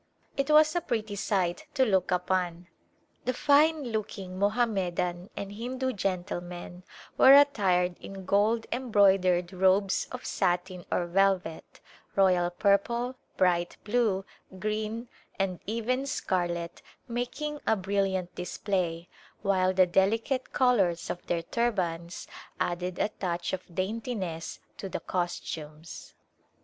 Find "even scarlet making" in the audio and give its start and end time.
15.67-17.59